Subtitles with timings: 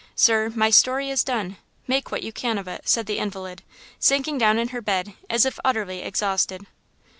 [0.15, 3.61] Sir, my story is done–make what you can of it," said the invalid,
[3.99, 6.65] sinking down in her bed as if utterly exhausted.